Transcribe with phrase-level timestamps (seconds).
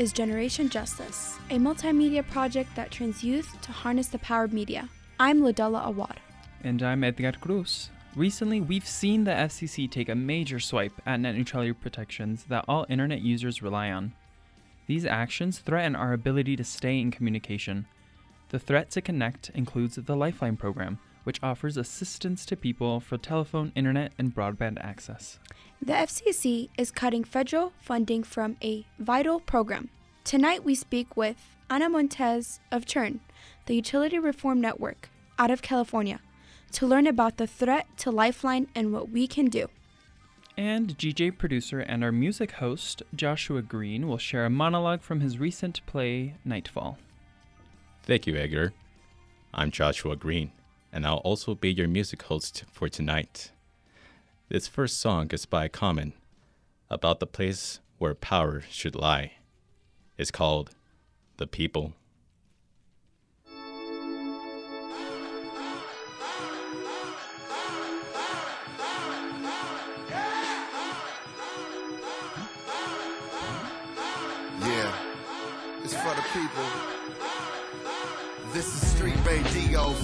[0.00, 4.88] is Generation Justice, a multimedia project that trains youth to harness the power of media.
[5.18, 6.18] I'm Ladella Awad.
[6.64, 7.90] And I'm Edgar Cruz.
[8.16, 12.86] Recently, we've seen the FCC take a major swipe at net neutrality protections that all
[12.88, 14.14] internet users rely on.
[14.86, 17.84] These actions threaten our ability to stay in communication.
[18.48, 23.70] The threat to connect includes the Lifeline program, which offers assistance to people for telephone,
[23.74, 25.38] internet, and broadband access.
[25.82, 29.88] The FCC is cutting federal funding from a vital program.
[30.24, 33.20] Tonight, we speak with Ana Montes of TURN,
[33.64, 35.08] the Utility Reform Network,
[35.38, 36.20] out of California,
[36.72, 39.68] to learn about the threat to Lifeline and what we can do.
[40.54, 45.38] And GJ producer and our music host, Joshua Green, will share a monologue from his
[45.38, 46.98] recent play, Nightfall.
[48.02, 48.74] Thank you, Edgar.
[49.54, 50.52] I'm Joshua Green,
[50.92, 53.52] and I'll also be your music host for tonight.
[54.52, 56.12] This first song is by Common,
[56.90, 59.34] about the place where power should lie.
[60.18, 60.70] It's called
[61.36, 61.92] The People.
[74.58, 74.92] Yeah,
[75.84, 76.99] it's for the people.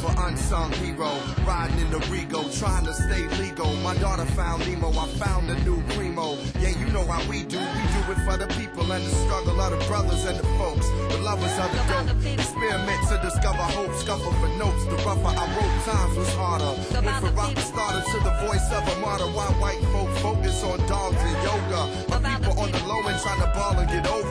[0.06, 1.10] Radio unsung hero.
[1.46, 3.72] Riding in the Rego, trying to stay legal.
[3.82, 6.36] My daughter found Nemo, I found a new primo.
[6.60, 7.58] Yeah, you know how we do.
[7.58, 10.88] We do it for the people and the struggle of the brothers and the folks.
[11.10, 12.38] The lovers of the dope.
[12.38, 14.84] Experiment to discover hope, scuffle for notes.
[14.86, 16.72] The rougher I wrote, times was harder.
[16.92, 19.26] Went from rock starter to the voice of a martyr.
[19.26, 21.82] Why white folk focus on dogs and yoga.
[22.08, 24.25] My people on the low end trying to ball and get over.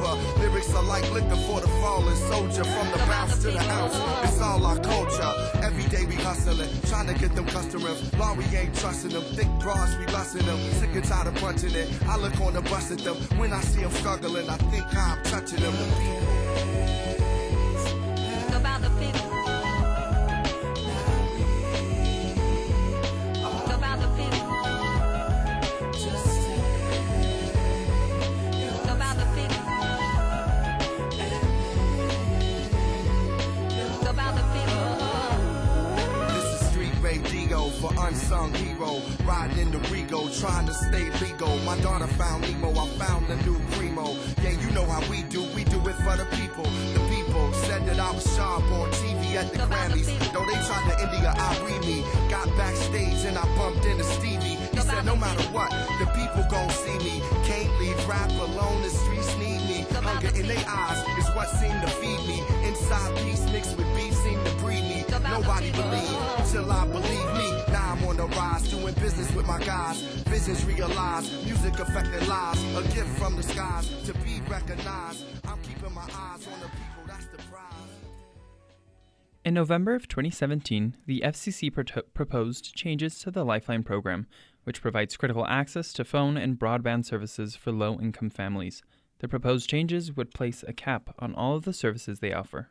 [0.96, 2.64] Like liquor for the fallen soldier.
[2.64, 5.34] From the bounce to the ounce, it's all our culture.
[5.62, 8.00] Every day we hustling, trying to get them customers.
[8.18, 9.22] Law we ain't trusting them.
[9.36, 10.58] Thick bras, we busting them.
[10.80, 11.90] Sick and tired of punching it.
[12.08, 13.18] I look on the bus at them.
[13.38, 17.15] When I see them struggling, I think how I'm touching them.
[49.96, 50.34] Grammys.
[50.34, 52.04] Though they tried to India, I read me.
[52.30, 54.58] Got backstage and I bumped into Stevie.
[54.72, 55.70] He said, no matter what,
[56.00, 57.22] the people gon' see me.
[57.46, 59.86] Can't leave rap alone, the streets need me.
[59.94, 62.44] Hunger in their eyes is what seemed to feed me.
[62.68, 65.04] Inside peace mixed with beef seemed to breed me.
[65.24, 67.74] Nobody believed till I believe me.
[67.74, 70.00] Now I'm on the rise, doing business with my guys.
[70.30, 72.62] Visions realized, music affecting lives.
[72.78, 75.26] A gift from the skies to be recognized.
[75.46, 76.85] I'm keeping my eyes on the.
[79.46, 84.26] In November of 2017, the FCC proto- proposed changes to the Lifeline program,
[84.64, 88.82] which provides critical access to phone and broadband services for low income families.
[89.20, 92.70] The proposed changes would place a cap on all of the services they offer.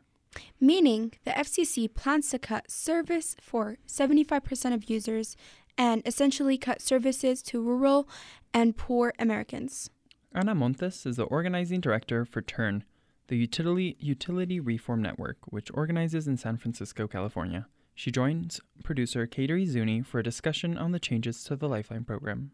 [0.59, 5.37] Meaning, the FCC plans to cut service for 75% of users
[5.77, 8.05] and essentially cut services to rural
[8.53, 9.89] and poor Americans.
[10.33, 12.83] Ana Montes is the organizing director for TURN,
[13.27, 17.67] the Utility, Utility Reform Network, which organizes in San Francisco, California.
[17.93, 22.51] She joins producer Kateri Zuni for a discussion on the changes to the Lifeline program.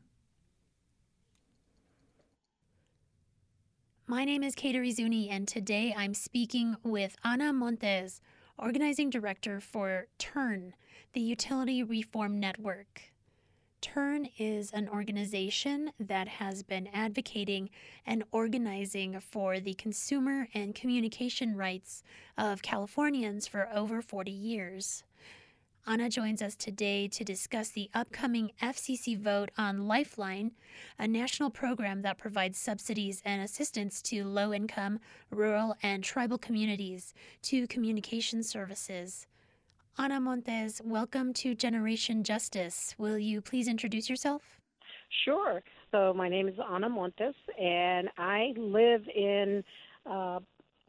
[4.07, 8.21] My name is Kateri Zuni, and today I'm speaking with Ana Montes,
[8.57, 10.73] Organizing Director for TURN,
[11.13, 13.10] the Utility Reform Network.
[13.81, 17.71] TURN is an organization that has been advocating
[18.05, 22.03] and organizing for the consumer and communication rights
[22.37, 25.03] of Californians for over 40 years.
[25.87, 30.51] Ana joins us today to discuss the upcoming FCC vote on Lifeline,
[30.99, 34.99] a national program that provides subsidies and assistance to low income,
[35.31, 39.25] rural, and tribal communities to communication services.
[39.97, 42.95] Ana Montes, welcome to Generation Justice.
[42.97, 44.41] Will you please introduce yourself?
[45.25, 45.61] Sure.
[45.91, 49.63] So my name is Ana Montes, and I live in
[50.09, 50.39] uh,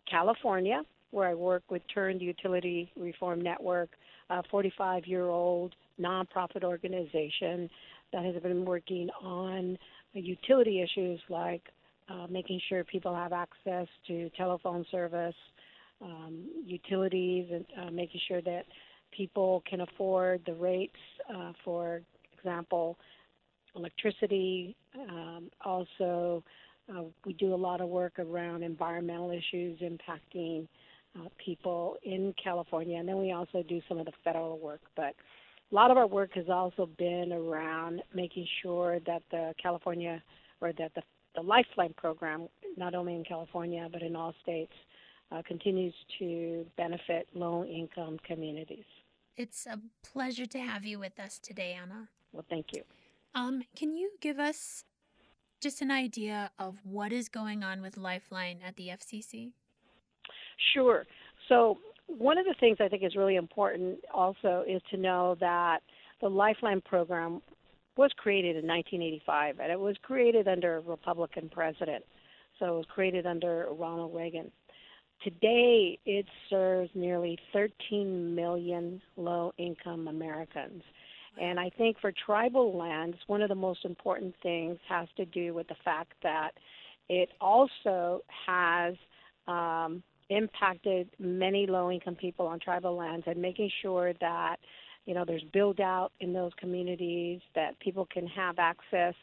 [0.08, 3.90] California, where I work with Turn Utility Reform Network,
[4.30, 7.68] a 45 year old nonprofit organization
[8.12, 9.76] that has been working on
[10.12, 11.62] utility issues like
[12.08, 15.34] uh, making sure people have access to telephone service,
[16.00, 18.64] um, utilities, and uh, making sure that
[19.16, 21.02] people can afford the rates,
[21.34, 22.02] uh, for
[22.36, 22.96] example,
[23.74, 24.76] electricity,
[25.08, 26.42] um, also
[26.90, 30.66] Uh, we do a lot of work around environmental issues impacting
[31.16, 34.80] uh, people in California, and then we also do some of the federal work.
[34.96, 35.14] But
[35.70, 40.20] a lot of our work has also been around making sure that the California
[40.60, 41.02] or that the,
[41.36, 44.76] the Lifeline program, not only in California but in all states,
[45.30, 48.90] uh, continues to benefit low income communities.
[49.36, 52.08] It's a pleasure to have you with us today, Ana.
[52.32, 52.82] Well, thank you.
[53.34, 54.84] Um, can you give us
[55.62, 59.52] just an idea of what is going on with Lifeline at the FCC?
[60.74, 61.06] Sure.
[61.48, 65.78] So, one of the things I think is really important also is to know that
[66.20, 67.40] the Lifeline program
[67.96, 72.04] was created in 1985, and it was created under a Republican president.
[72.58, 74.50] So, it was created under Ronald Reagan.
[75.24, 80.82] Today, it serves nearly 13 million low income Americans.
[81.40, 85.54] And I think for tribal lands, one of the most important things has to do
[85.54, 86.50] with the fact that
[87.08, 88.94] it also has
[89.46, 94.56] um, impacted many low income people on tribal lands and making sure that
[95.04, 99.14] you know there's build out in those communities that people can have access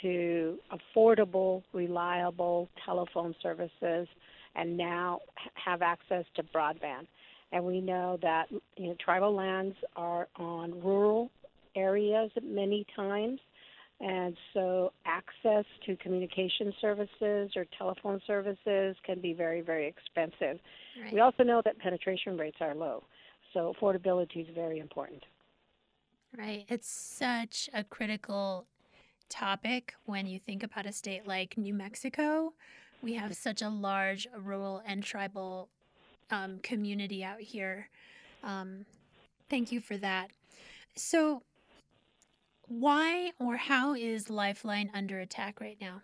[0.00, 4.08] to affordable reliable telephone services
[4.54, 5.20] and now
[5.54, 7.06] have access to broadband
[7.52, 8.46] and we know that
[8.76, 11.30] you know tribal lands are on rural
[11.74, 13.38] areas many times
[14.02, 20.58] and so access to communication services or telephone services can be very, very expensive.
[21.00, 21.12] Right.
[21.12, 23.04] We also know that penetration rates are low.
[23.54, 25.22] So affordability is very important.
[26.36, 26.64] Right.
[26.68, 28.66] It's such a critical
[29.28, 32.54] topic when you think about a state like New Mexico.
[33.02, 35.68] We have such a large rural and tribal
[36.30, 37.88] um, community out here.
[38.44, 38.86] Um,
[39.50, 40.30] thank you for that.
[40.94, 41.42] So,
[42.68, 46.02] why or how is Lifeline under attack right now?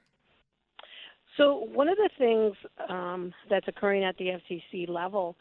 [1.37, 2.57] So, one of the things
[2.89, 5.37] um, that's occurring at the FCC level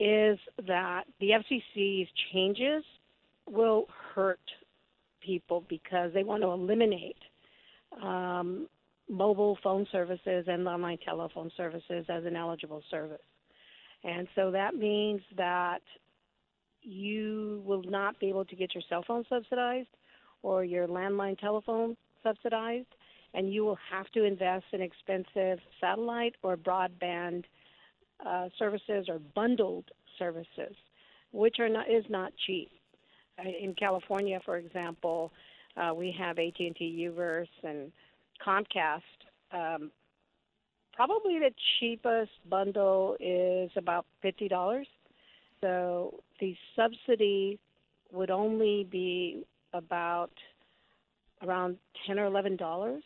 [0.00, 2.82] is that the FCC's changes
[3.46, 4.40] will hurt
[5.20, 7.18] people because they want to eliminate
[8.02, 8.66] um,
[9.08, 13.18] mobile phone services and online telephone services as an eligible service.
[14.04, 15.82] And so that means that
[16.82, 19.88] you will not be able to get your cell phone subsidized
[20.42, 22.88] or your landline telephone subsidized,
[23.34, 27.44] and you will have to invest in expensive satellite or broadband
[28.26, 29.84] uh, services or bundled
[30.18, 30.74] services,
[31.32, 32.70] which are not is not cheap.
[33.38, 35.32] Uh, in California, for example,
[35.76, 37.92] uh, we have AT&T UVerse and
[38.46, 39.00] Comcast.
[39.52, 39.90] Um,
[40.94, 44.86] probably the cheapest bundle is about fifty dollars.
[45.60, 47.58] So the subsidy
[48.12, 50.32] would only be about
[51.42, 53.02] around ten or eleven dollars.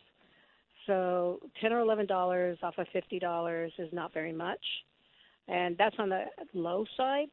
[0.85, 4.63] So ten or eleven dollars off of fifty dollars is not very much,
[5.47, 6.23] and that's on the
[6.53, 7.27] low side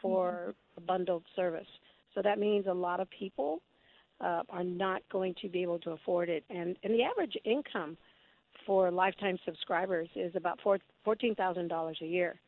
[0.00, 1.66] for a bundled service.
[2.14, 3.60] So that means a lot of people
[4.20, 7.96] uh, are not going to be able to afford it, and and the average income
[8.66, 12.40] for Lifeline subscribers is about four, fourteen thousand dollars a year.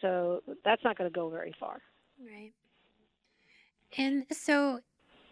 [0.00, 1.80] So that's not going to go very far.
[2.20, 2.52] Right.
[3.96, 4.80] And so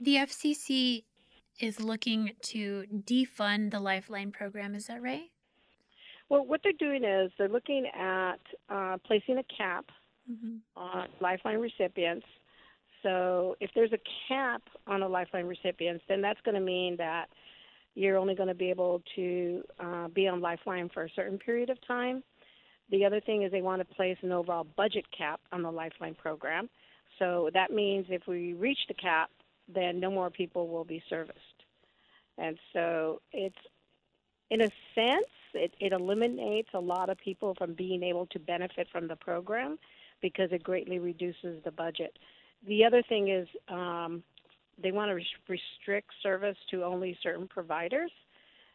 [0.01, 1.05] the FCC
[1.61, 5.31] is looking to defund the Lifeline program, is that right?
[6.29, 9.87] Well, what they're doing is they're looking at uh, placing a cap
[10.31, 10.59] Mm-hmm.
[10.77, 12.25] on Lifeline recipients.
[13.03, 17.27] So if there's a cap on a Lifeline recipients, then that's going to mean that
[17.95, 21.71] you're only going to be able to uh, be on Lifeline for a certain period
[21.71, 22.23] of time.
[22.91, 26.15] The other thing is they want to place an overall budget cap on the Lifeline
[26.15, 26.69] program.
[27.19, 29.31] So that means if we reach the cap,
[29.73, 31.39] then no more people will be serviced.
[32.39, 33.57] And so it's,
[34.51, 38.89] in a sense, it, it eliminates a lot of people from being able to benefit
[38.91, 39.79] from the program
[40.21, 42.19] because it greatly reduces the budget.
[42.67, 44.23] The other thing is um,
[44.83, 48.11] they want to res- restrict service to only certain providers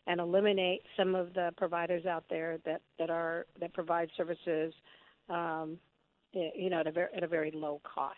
[0.07, 4.73] and eliminate some of the providers out there that, that are that provide services
[5.29, 5.77] um,
[6.31, 8.15] you know at a, at a very low cost.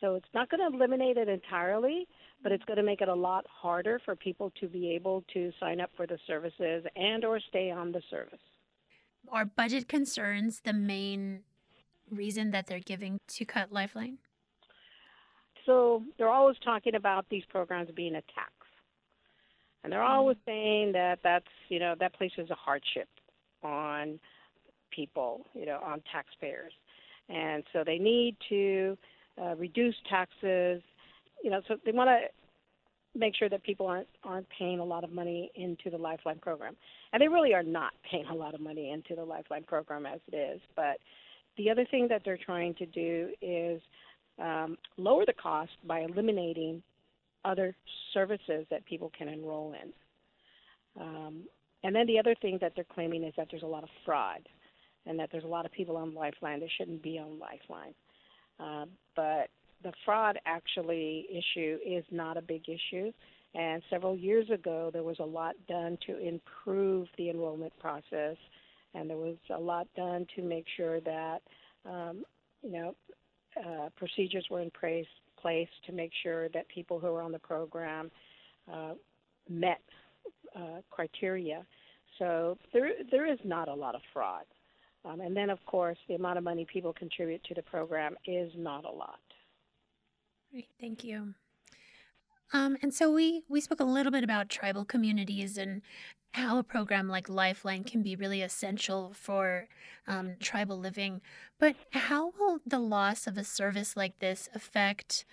[0.00, 2.08] So it's not going to eliminate it entirely,
[2.42, 5.52] but it's going to make it a lot harder for people to be able to
[5.60, 8.40] sign up for the services and or stay on the service.
[9.30, 11.40] Are budget concerns the main
[12.10, 14.18] reason that they're giving to cut Lifeline?
[15.70, 18.50] So they're always talking about these programs being a tax.
[19.84, 23.08] And they're always saying that that's, you know, that places a hardship
[23.62, 24.18] on
[24.90, 26.72] people, you know, on taxpayers.
[27.28, 28.98] And so they need to
[29.40, 30.82] uh, reduce taxes,
[31.44, 32.18] you know, so they want to
[33.16, 36.76] make sure that people aren't aren't paying a lot of money into the Lifeline program,
[37.12, 40.18] and they really are not paying a lot of money into the Lifeline program as
[40.32, 40.60] it is.
[40.74, 40.98] But
[41.56, 43.80] the other thing that they're trying to do is
[44.40, 46.82] um, lower the cost by eliminating
[47.44, 47.74] other
[48.12, 51.02] services that people can enroll in.
[51.02, 51.42] Um,
[51.82, 54.40] and then the other thing that they're claiming is that there's a lot of fraud
[55.06, 57.94] and that there's a lot of people on Lifeline that shouldn't be on Lifeline.
[58.58, 58.84] Uh,
[59.16, 59.48] but
[59.82, 63.12] the fraud actually issue is not a big issue.
[63.54, 68.36] And several years ago, there was a lot done to improve the enrollment process,
[68.94, 71.38] and there was a lot done to make sure that
[71.84, 72.24] um,
[72.62, 72.94] you know
[73.58, 75.06] uh, procedures were in place
[75.40, 78.10] place to make sure that people who were on the program
[78.70, 78.92] uh,
[79.48, 79.80] met
[80.54, 81.64] uh, criteria.
[82.18, 84.44] So there there is not a lot of fraud.
[85.04, 88.52] Um, and then, of course, the amount of money people contribute to the program is
[88.54, 89.18] not a lot.
[90.52, 91.32] Great, thank you.
[92.52, 95.82] Um, and so we we spoke a little bit about tribal communities and
[96.32, 99.68] how a program like Lifeline can be really essential for
[100.06, 101.20] um, tribal living.
[101.58, 105.24] But how will the loss of a service like this affect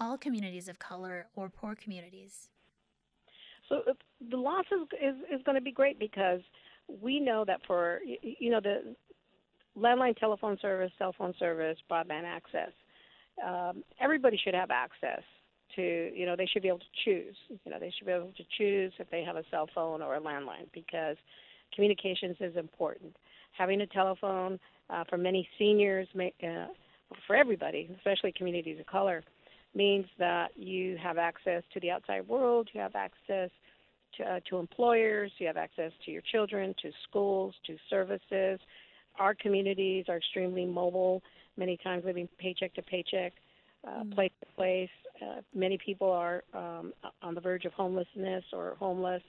[0.00, 2.48] all communities of color or poor communities?
[3.68, 3.94] So uh,
[4.30, 6.40] the loss is is, is going to be great because
[6.88, 8.94] we know that for you know the
[9.76, 12.70] landline telephone service, cell phone service, broadband access,
[13.44, 15.22] um, everybody should have access
[15.76, 17.36] to you know they should be able to choose.
[17.64, 20.16] You know they should be able to choose if they have a cell phone or
[20.16, 21.16] a landline because
[21.74, 23.16] communications is important.
[23.56, 24.58] Having a telephone
[24.90, 26.66] uh, for many seniors, uh,
[27.26, 29.22] for everybody, especially communities of color,
[29.74, 33.50] means that you have access to the outside world, you have access
[34.16, 38.60] to, uh, to employers, you have access to your children, to schools, to services.
[39.18, 41.22] Our communities are extremely mobile,
[41.56, 43.32] many times living paycheck to paycheck,
[43.86, 44.14] uh, Mm.
[44.14, 44.90] place to place.
[45.22, 49.22] Uh, many people are um, on the verge of homelessness or homeless.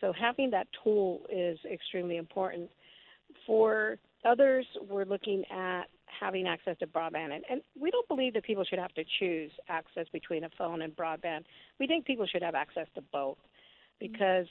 [0.00, 2.70] So having that tool is extremely important.
[3.46, 5.84] For others, we're looking at
[6.20, 7.32] having access to broadband.
[7.32, 10.82] And, and we don't believe that people should have to choose access between a phone
[10.82, 11.44] and broadband.
[11.80, 13.38] We think people should have access to both
[13.98, 14.46] because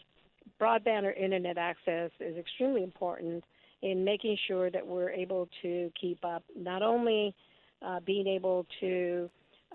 [0.60, 3.44] broadband or internet access is extremely important
[3.82, 7.34] in making sure that we're able to keep up not only
[7.82, 9.30] uh, being able to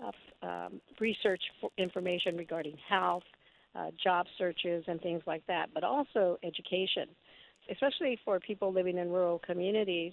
[0.04, 3.22] uh, um, research for information regarding health,
[3.74, 7.08] uh, job searches, and things like that, but also education,
[7.70, 10.12] especially for people living in rural communities.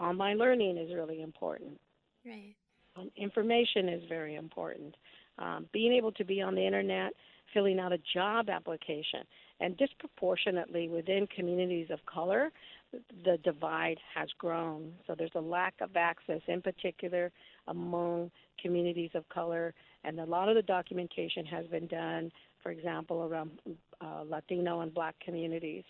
[0.00, 1.78] Online learning is really important.
[2.24, 2.54] Right.
[2.96, 4.94] Um, information is very important.
[5.38, 7.12] Um, being able to be on the internet,
[7.52, 9.20] filling out a job application,
[9.60, 12.50] and disproportionately within communities of color,
[13.24, 14.92] the divide has grown.
[15.06, 17.30] So there's a lack of access, in particular
[17.68, 18.30] among
[18.60, 19.72] communities of color,
[20.04, 22.30] and a lot of the documentation has been done,
[22.62, 23.50] for example, around
[24.00, 25.84] uh, Latino and Black communities.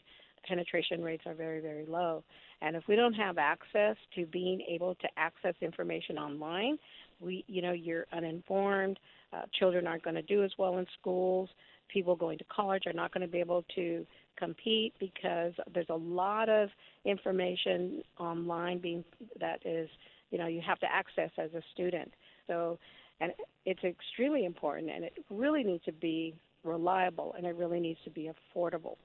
[0.47, 2.25] Penetration rates are very, very low.
[2.63, 6.79] And if we don't have access to being able to access information online,
[7.23, 8.99] we, you know, you're uninformed.
[9.33, 11.49] Uh, children aren't going to do as well in schools.
[11.89, 14.07] People going to college are not going to be able to
[14.39, 16.69] compete because there's a lot of
[17.05, 19.05] information online being
[19.41, 19.89] that is,
[20.31, 22.13] you know, you have to access as a student.
[22.47, 22.79] So,
[23.21, 23.33] and
[23.67, 28.11] it's extremely important, and it really needs to be reliable, and it really needs to
[28.11, 28.97] be affordable.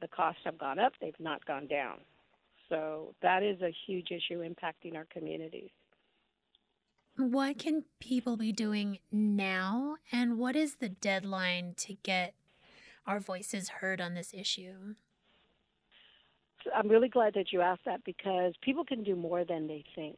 [0.00, 1.98] The costs have gone up; they've not gone down.
[2.68, 5.70] So that is a huge issue impacting our communities.
[7.20, 12.32] What can people be doing now, and what is the deadline to get
[13.06, 14.94] our voices heard on this issue?
[16.74, 20.16] I'm really glad that you asked that because people can do more than they think.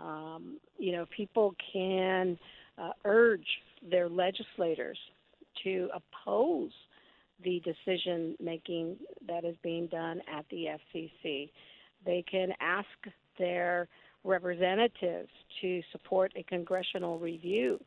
[0.00, 2.38] Um, you know, people can
[2.80, 3.46] uh, urge
[3.90, 4.98] their legislators
[5.64, 6.70] to oppose
[7.42, 11.50] the decision making that is being done at the FCC.
[12.06, 12.86] They can ask
[13.40, 13.88] their
[14.24, 17.80] representatives to support a congressional review,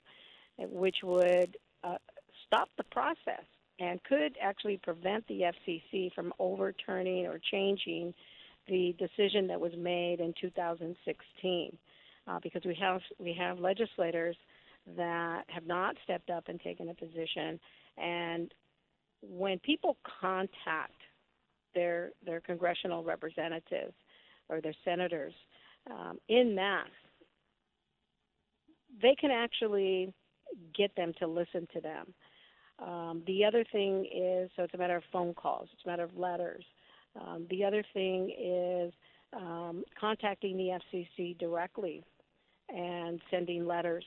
[0.58, 1.98] which would uh,
[2.48, 3.44] stop the process
[3.80, 8.14] and could actually prevent the FCC from overturning or changing
[8.68, 11.78] the decision that was made in 2016.
[12.28, 14.36] Uh, because we have we have legislators
[14.96, 17.60] that have not stepped up and taken a position,
[17.98, 18.54] and
[19.22, 21.02] when people contact
[21.74, 23.94] their their congressional representatives
[24.50, 25.34] or their senators
[25.90, 26.90] um, in mass,
[29.02, 30.14] they can actually
[30.76, 32.14] get them to listen to them.
[32.80, 36.04] Um, the other thing is, so it's a matter of phone calls, it's a matter
[36.04, 36.64] of letters.
[37.20, 38.94] Um, the other thing is
[39.34, 42.04] um, contacting the FCC directly
[42.70, 44.06] and sending letters,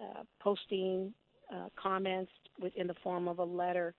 [0.00, 1.12] uh, posting
[1.54, 2.30] uh, comments
[2.76, 3.94] in the form of a letter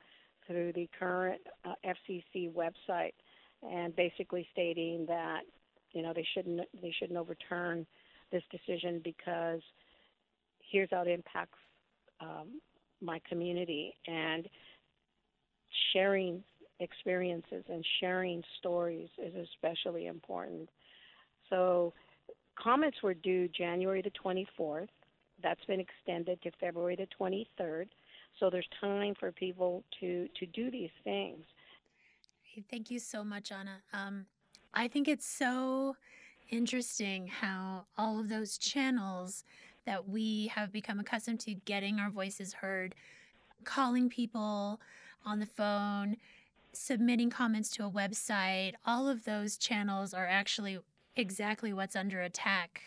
[0.48, 3.14] through the current uh, FCC website,
[3.64, 5.42] and basically stating that
[5.96, 7.88] you know they shouldn't they shouldn't overturn
[8.32, 9.62] this decision because
[10.60, 11.58] here's how it impacts
[12.20, 12.60] um,
[13.02, 14.48] my community and
[15.94, 16.44] sharing
[16.80, 20.70] experiences and sharing stories is especially important.
[21.50, 21.94] So
[22.62, 24.90] comments were due January the 24th.
[25.42, 27.88] That's been extended to February the 23rd.
[28.40, 31.46] So there's time for people to to do these things.
[32.70, 33.82] Thank you so much, Ana.
[33.94, 34.26] Um,
[34.76, 35.96] I think it's so
[36.50, 39.44] interesting how all of those channels
[39.86, 42.94] that we have become accustomed to getting our voices heard,
[43.64, 44.82] calling people
[45.26, 46.18] on the phone,
[46.74, 50.80] submitting comments to a website, all of those channels are actually
[51.16, 52.82] exactly what's under attack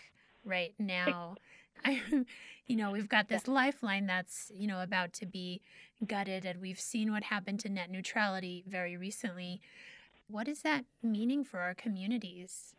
[0.45, 1.37] right now.
[1.85, 2.03] I,
[2.67, 5.63] you know, we've got this lifeline that's, you know, about to be
[6.07, 9.61] gutted, and we've seen what happened to net neutrality very recently.
[10.31, 12.75] What is that meaning for our communities?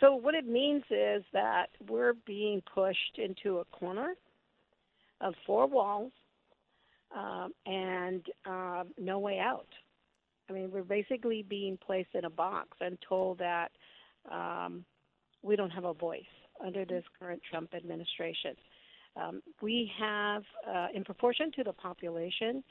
[0.00, 4.14] So, what it means is that we're being pushed into a corner
[5.22, 6.12] of four walls
[7.16, 9.68] um, and uh, no way out.
[10.50, 13.70] I mean, we're basically being placed in a box and told that
[14.30, 14.84] um,
[15.42, 16.22] we don't have a voice
[16.64, 18.54] under this current Trump administration.
[19.16, 22.62] Um, we have, uh, in proportion to the population,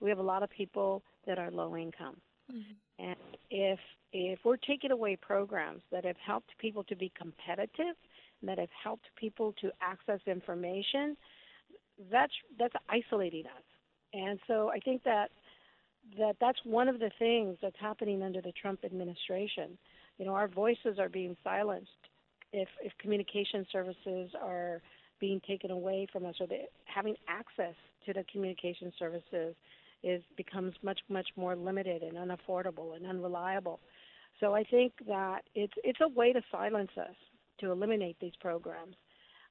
[0.00, 2.16] we have a lot of people that are low income.
[2.52, 3.04] Mm-hmm.
[3.04, 3.16] And
[3.50, 3.78] if
[4.12, 7.96] if we're taking away programs that have helped people to be competitive,
[8.40, 11.16] and that have helped people to access information,
[12.10, 13.62] that's that's isolating us.
[14.12, 15.30] And so I think that
[16.18, 19.78] that that's one of the things that's happening under the Trump administration.
[20.18, 21.90] You know, our voices are being silenced
[22.52, 24.80] if if communication services are
[25.20, 26.46] being taken away from us or
[26.84, 27.74] having access
[28.06, 29.54] to the communication services
[30.04, 33.80] is becomes much much more limited and unaffordable and unreliable.
[34.40, 37.14] So I think that it's it's a way to silence us
[37.60, 38.96] to eliminate these programs.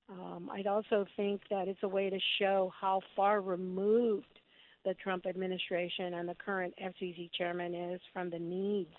[0.09, 4.39] Um, I'd also think that it's a way to show how far removed
[4.83, 8.93] the Trump administration and the current FCC chairman is from the needs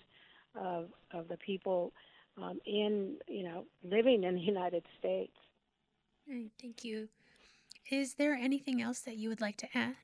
[0.59, 1.93] of of the people
[2.41, 5.33] um, in you know living in the United States.
[6.27, 7.09] Thank you.
[7.91, 9.95] Is there anything else that you would like to add?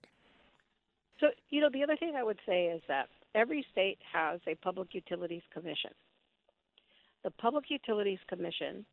[1.21, 4.55] So you know the other thing I would say is that every state has a
[4.55, 5.91] public utilities commission.
[7.23, 8.83] The Public Utilities Commission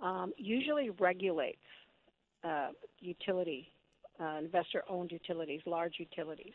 [0.00, 1.58] um, usually regulates
[2.42, 3.70] uh, utility
[4.20, 6.54] uh, investor-owned utilities, large utilities,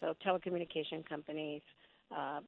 [0.00, 1.62] so telecommunication companies,
[2.16, 2.40] uh,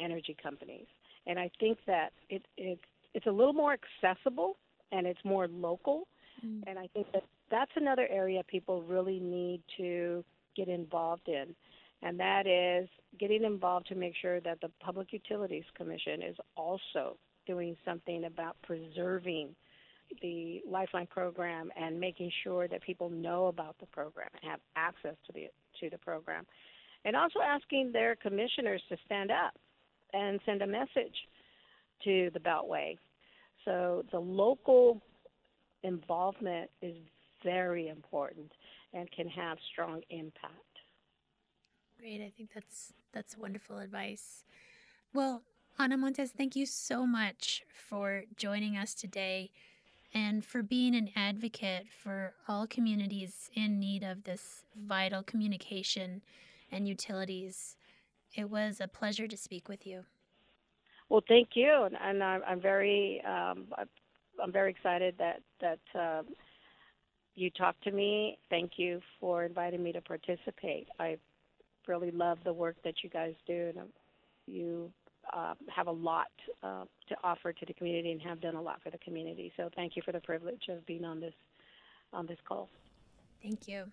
[0.00, 0.86] energy companies,
[1.26, 2.78] and I think that it, it
[3.14, 4.56] it's a little more accessible
[4.92, 6.06] and it's more local,
[6.44, 6.62] mm.
[6.66, 10.24] and I think that that's another area people really need to
[10.56, 11.54] get involved in,
[12.02, 12.88] and that is
[13.18, 18.56] getting involved to make sure that the Public Utilities Commission is also doing something about
[18.62, 19.54] preserving
[20.20, 25.16] the Lifeline program and making sure that people know about the program and have access
[25.26, 25.46] to the
[25.80, 26.46] to the program,
[27.04, 29.54] and also asking their commissioners to stand up
[30.12, 31.16] and send a message
[32.04, 32.96] to the Beltway.
[33.64, 35.00] So the local
[35.82, 36.94] involvement is
[37.42, 38.52] very important
[38.92, 40.54] and can have strong impact.
[41.98, 44.44] Great, I think that's that's wonderful advice.
[45.14, 45.42] Well,
[45.78, 49.50] Ana Montes, thank you so much for joining us today
[50.14, 56.22] and for being an advocate for all communities in need of this vital communication
[56.70, 57.76] and utilities.
[58.34, 60.04] It was a pleasure to speak with you.
[61.08, 63.66] Well, thank you, and, and I'm very um,
[64.42, 66.22] I'm very excited that that uh,
[67.34, 68.38] you talked to me.
[68.50, 70.88] Thank you for inviting me to participate.
[70.98, 71.18] I
[71.88, 73.88] really love the work that you guys do, and
[74.46, 74.90] you
[75.32, 76.28] uh, have a lot
[76.62, 79.52] uh, to offer to the community and have done a lot for the community.
[79.56, 81.34] So thank you for the privilege of being on this
[82.12, 82.68] on this call.
[83.42, 83.90] Thank you.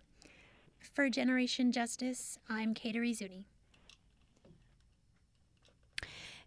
[0.93, 3.45] For Generation Justice, I'm Kateri Zuni.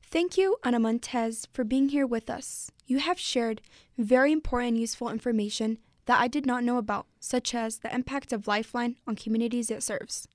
[0.03, 2.71] Thank you, Ana Montes, for being here with us.
[2.87, 3.63] You have shared
[3.97, 8.33] very important and useful information that I did not know about, such as the impact
[8.33, 10.29] of Lifeline on communities it serves.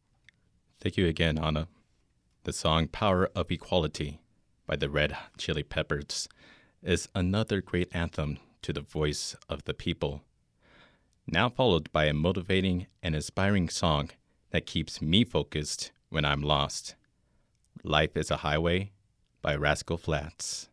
[0.79, 1.67] Thank you again, Ana.
[2.43, 4.19] The song Power of Equality
[4.65, 6.29] by the Red Chili Peppers
[6.81, 10.21] is another great anthem to the voice of the people.
[11.25, 14.11] Now followed by a motivating and inspiring song
[14.51, 16.95] that keeps me focused when I'm lost.
[17.83, 18.91] Life is a Highway
[19.41, 20.69] by Rascal Flatts.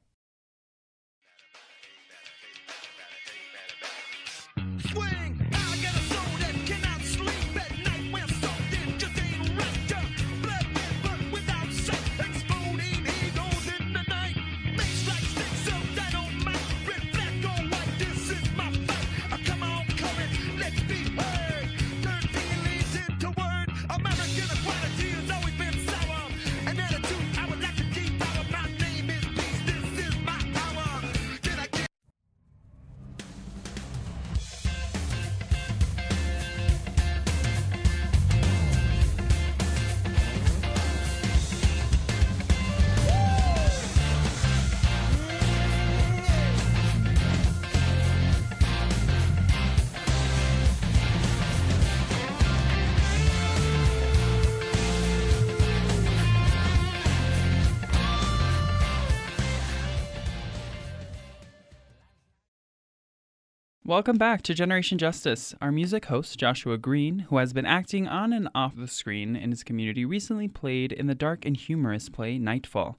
[63.95, 65.55] Welcome back to Generation Justice.
[65.63, 69.53] Our music host, Joshua Green, who has been acting on and off the screen in
[69.53, 72.99] his community, recently played in the dark and humorous play Nightfall,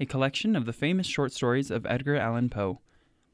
[0.00, 2.80] a collection of the famous short stories of Edgar Allan Poe.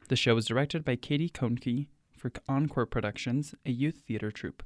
[0.08, 4.64] The show was directed by Katie Koenke for Encore Productions, a youth theater troupe.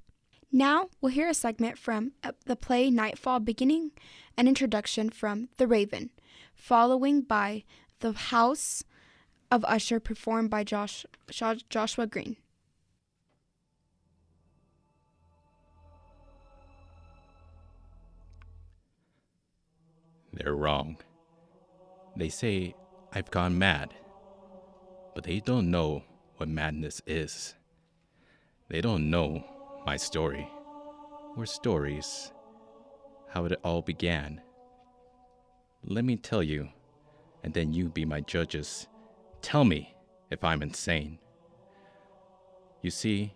[0.51, 3.90] Now we'll hear a segment from uh, the play Nightfall beginning
[4.38, 6.09] an introduction from The Raven,
[6.55, 7.64] following by
[8.01, 8.85] The House
[9.52, 11.04] of Usher performed by Josh,
[11.68, 12.36] Joshua Green.
[20.32, 20.96] They're wrong.
[22.16, 22.74] They say
[23.12, 23.92] I've gone mad,
[25.14, 26.02] but they don't know
[26.38, 27.54] what madness is.
[28.70, 29.44] They don't know
[29.84, 30.48] my story,
[31.36, 32.32] or stories,
[33.28, 34.40] how it all began.
[35.84, 36.70] Let me tell you,
[37.44, 38.88] and then you be my judges.
[39.42, 39.94] Tell me
[40.31, 41.18] if I'm insane.
[42.81, 43.35] You see,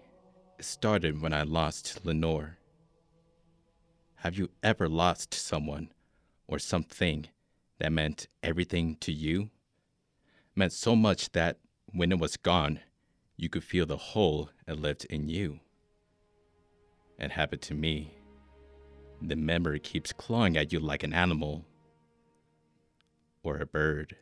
[0.58, 2.58] it started when I lost Lenore.
[4.16, 5.90] Have you ever lost someone
[6.48, 7.26] or something
[7.78, 9.50] that meant everything to you?
[10.54, 11.58] Meant so much that
[11.92, 12.80] when it was gone,
[13.36, 15.60] you could feel the hole it left in you.
[17.18, 18.14] It happened to me.
[19.20, 21.64] The memory keeps clawing at you like an animal
[23.42, 24.16] or a bird.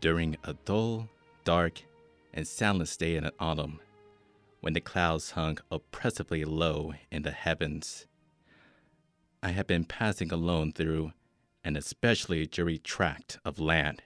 [0.00, 1.08] During a dull,
[1.42, 1.82] dark,
[2.32, 3.80] and soundless day in autumn,
[4.60, 8.06] when the clouds hung oppressively low in the heavens,
[9.42, 11.12] I had been passing alone through
[11.64, 14.02] an especially dreary tract of land,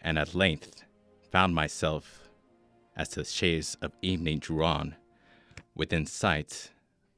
[0.00, 0.84] and at length
[1.32, 2.28] found myself,
[2.96, 4.94] as the shades of evening drew on,
[5.74, 6.70] within sight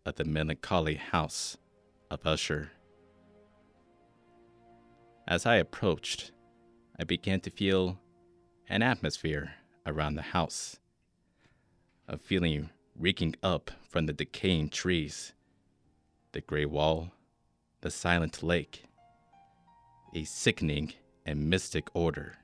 [0.07, 1.59] of the melancholy house
[2.11, 2.73] of Usher.
[5.29, 6.33] As I approached,
[6.98, 7.98] I began to feel
[8.68, 9.52] an atmosphere
[9.87, 10.76] around the house,
[12.07, 15.33] a feeling reeking up from the decaying trees,
[16.33, 17.11] the gray wall,
[17.81, 18.85] the silent lake,
[20.14, 20.92] a sickening
[21.24, 22.35] and mystic odor.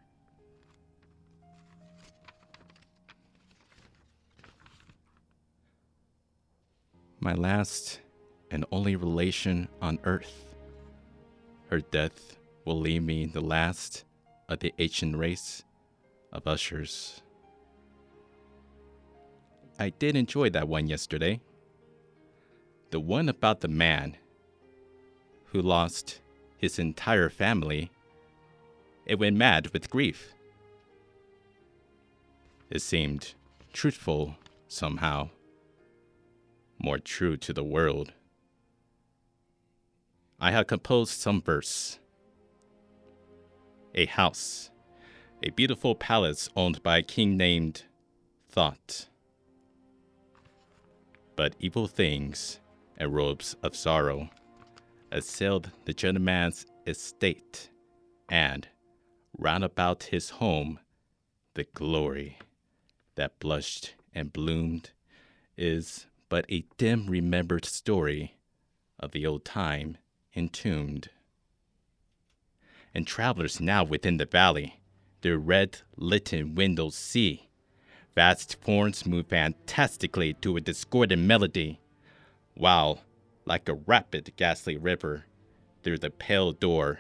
[7.20, 8.00] My last
[8.50, 10.46] and only relation on earth.
[11.68, 14.04] Her death will leave me the last
[14.48, 15.64] of the ancient race
[16.32, 17.22] of ushers.
[19.78, 21.40] I did enjoy that one yesterday.
[22.90, 24.16] The one about the man
[25.46, 26.20] who lost
[26.56, 27.90] his entire family.
[29.06, 30.34] It went mad with grief.
[32.70, 33.34] It seemed
[33.72, 35.30] truthful somehow,
[36.78, 38.12] more true to the world.
[40.40, 41.98] I had composed some verse.
[43.98, 44.70] A house,
[45.42, 47.82] a beautiful palace owned by a king named
[48.48, 49.08] Thought.
[51.34, 52.60] But evil things
[52.96, 54.30] and robes of sorrow
[55.10, 57.70] assailed the gentleman's estate,
[58.28, 58.68] and,
[59.36, 60.78] round about his home,
[61.54, 62.38] the glory
[63.16, 64.92] that blushed and bloomed
[65.56, 68.36] is but a dim remembered story
[69.00, 69.96] of the old time
[70.36, 71.10] entombed.
[72.98, 74.80] And travelers now within the valley,
[75.20, 77.48] their red litten windows see.
[78.16, 81.78] Vast forms move fantastically to a discordant melody,
[82.54, 83.02] while
[83.44, 85.26] like a rapid, ghastly river.
[85.84, 86.98] Through the pale door,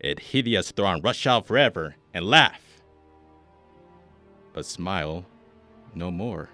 [0.00, 2.82] its hideous throng rush out forever and laugh,
[4.52, 5.24] but smile
[5.94, 6.48] no more.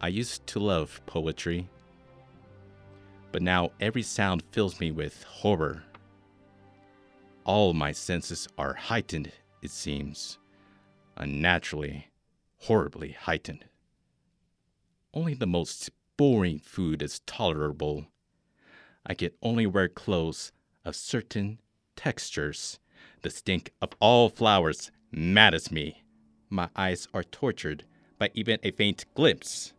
[0.00, 1.68] I used to love poetry,
[3.30, 5.84] but now every sound fills me with horror.
[7.52, 10.38] All my senses are heightened, it seems,
[11.16, 12.06] unnaturally,
[12.58, 13.64] horribly heightened.
[15.12, 18.06] Only the most boring food is tolerable.
[19.04, 20.52] I can only wear clothes
[20.84, 21.58] of certain
[21.96, 22.78] textures.
[23.22, 26.04] The stink of all flowers maddens me.
[26.50, 27.82] My eyes are tortured
[28.16, 29.72] by even a faint glimpse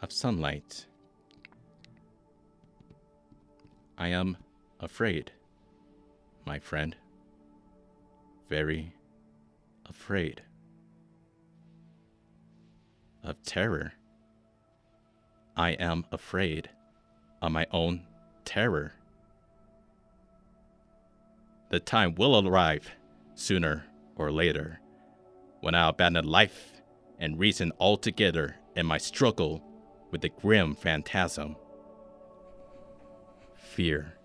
[0.00, 0.86] of sunlight.
[3.98, 4.38] I am
[4.80, 5.32] afraid,
[6.44, 6.96] my friend.
[8.48, 8.94] Very
[9.86, 10.42] afraid.
[13.22, 13.92] Of terror.
[15.56, 16.70] I am afraid
[17.42, 18.06] of my own
[18.44, 18.92] terror.
[21.70, 22.90] The time will arrive,
[23.34, 23.84] sooner
[24.16, 24.80] or later,
[25.60, 26.72] when I abandon life
[27.18, 29.62] and reason altogether in my struggle
[30.10, 31.56] with the grim phantasm
[33.56, 34.19] fear.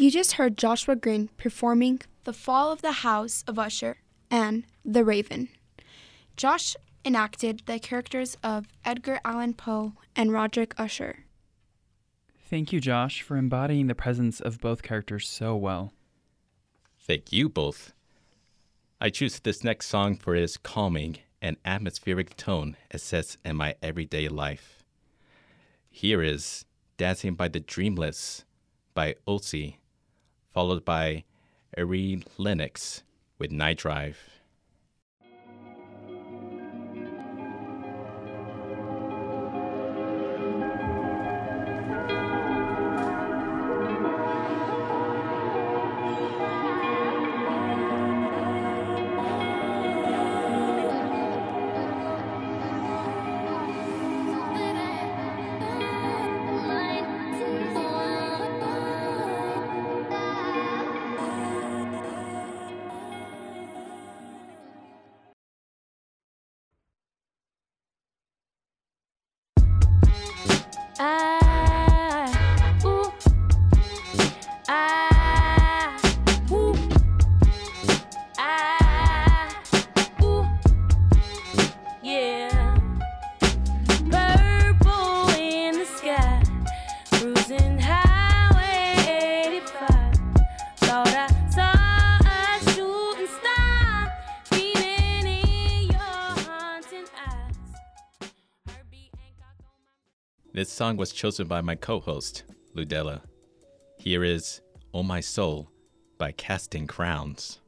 [0.00, 3.98] You just heard Joshua Green performing The Fall of the House of Usher
[4.30, 5.50] and The Raven.
[6.38, 11.26] Josh enacted the characters of Edgar Allan Poe and Roderick Usher.
[12.48, 15.92] Thank you, Josh, for embodying the presence of both characters so well.
[16.98, 17.92] Thank you both.
[19.02, 23.74] I choose this next song for its calming and atmospheric tone it sets in my
[23.82, 24.82] everyday life.
[25.90, 26.64] Here is
[26.96, 28.46] Dancing by the Dreamless
[28.94, 29.76] by Ozzy,
[30.52, 31.24] followed by
[31.76, 33.02] Ari Lennox
[33.38, 34.39] with Night Drive.
[100.52, 102.42] This song was chosen by my co host,
[102.74, 103.20] Ladella.
[103.98, 104.60] Here is
[104.92, 105.70] Oh My Soul
[106.18, 107.59] by Casting Crowns.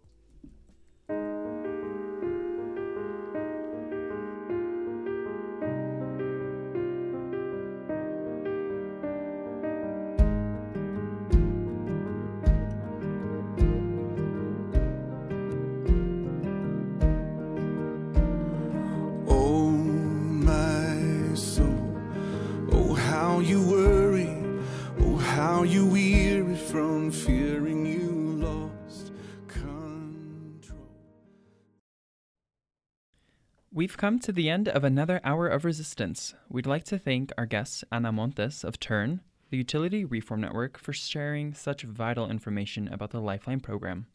[34.03, 36.35] Come to the end of another hour of resistance.
[36.49, 40.93] We'd like to thank our guest Ana Montes of Turn, the Utility Reform Network, for
[40.93, 44.07] sharing such vital information about the Lifeline program.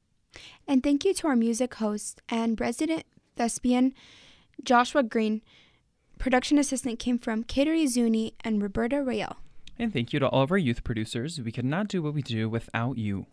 [0.68, 3.06] And thank you to our music host and resident
[3.38, 3.94] thespian,
[4.62, 5.42] Joshua Green.
[6.18, 9.38] Production assistant came from Kateri Zuni and Roberta Rael.
[9.80, 11.40] And thank you to all of our youth producers.
[11.40, 13.26] We could not do what we do without you.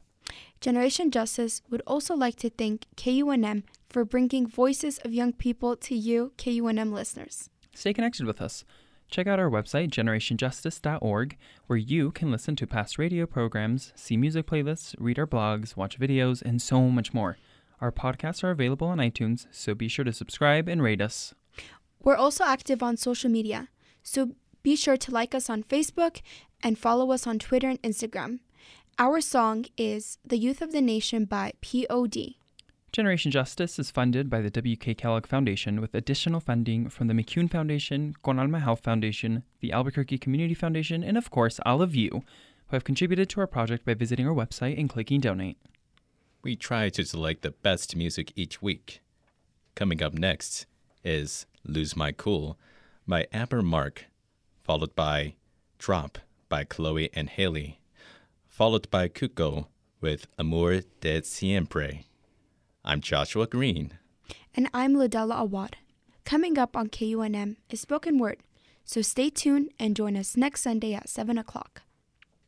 [0.60, 5.94] Generation Justice would also like to thank KUNM for bringing voices of young people to
[5.94, 7.50] you, KUNM listeners.
[7.74, 8.64] Stay connected with us.
[9.10, 14.46] Check out our website, generationjustice.org, where you can listen to past radio programs, see music
[14.46, 17.37] playlists, read our blogs, watch videos, and so much more.
[17.80, 21.34] Our podcasts are available on iTunes, so be sure to subscribe and rate us.
[22.02, 23.68] We're also active on social media,
[24.02, 24.30] so
[24.62, 26.22] be sure to like us on Facebook
[26.62, 28.40] and follow us on Twitter and Instagram.
[28.96, 32.37] Our song is The Youth of the Nation by POD.
[32.92, 34.94] Generation Justice is funded by the W.K.
[34.94, 40.18] Kellogg Foundation with additional funding from the McCune Foundation, Con Alma Health Foundation, the Albuquerque
[40.18, 42.22] Community Foundation, and of course, all of you
[42.68, 45.59] who have contributed to our project by visiting our website and clicking donate.
[46.44, 49.00] We try to select the best music each week.
[49.74, 50.66] Coming up next
[51.02, 52.57] is Lose My Cool
[53.09, 54.04] by Amber Mark,
[54.62, 55.35] followed by
[55.78, 57.80] Drop by Chloe and Halle,
[58.55, 59.67] followed by Cuco
[60.01, 62.05] with Amor de Siempre.
[62.85, 63.99] I'm Joshua Green.
[64.55, 65.77] And I'm Ladella Awad.
[66.25, 68.38] Coming up on KUNM is spoken word,
[68.85, 71.83] so stay tuned and join us next Sunday at 7 o'clock.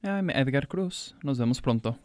[0.05, 1.13] I'm Edgar Cruz.
[1.25, 1.99] Nos vemos pronto.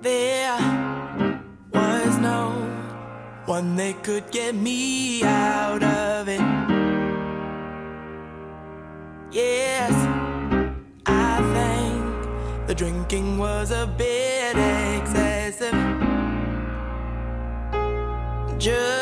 [0.00, 0.58] There
[1.72, 2.50] was no
[3.46, 6.61] one that could get me out of it.
[9.32, 9.94] Yes,
[11.06, 14.54] I think the drinking was a bit
[14.98, 15.72] excessive.
[18.58, 19.01] Just